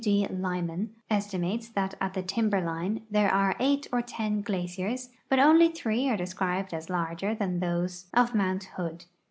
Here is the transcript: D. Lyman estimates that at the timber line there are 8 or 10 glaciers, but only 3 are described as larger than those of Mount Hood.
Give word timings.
D. 0.03 0.25
Lyman 0.31 0.95
estimates 1.11 1.69
that 1.69 1.93
at 2.01 2.15
the 2.15 2.23
timber 2.23 2.59
line 2.59 3.03
there 3.11 3.31
are 3.31 3.55
8 3.59 3.85
or 3.93 4.01
10 4.01 4.41
glaciers, 4.41 5.09
but 5.29 5.37
only 5.37 5.69
3 5.69 6.09
are 6.09 6.17
described 6.17 6.73
as 6.73 6.89
larger 6.89 7.35
than 7.35 7.59
those 7.59 8.05
of 8.11 8.33
Mount 8.33 8.63
Hood. 8.63 9.05